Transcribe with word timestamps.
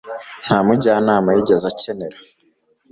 nta 0.45 0.57
mujyanama 0.65 1.29
yigeze 1.35 1.65
akenera 1.71 2.17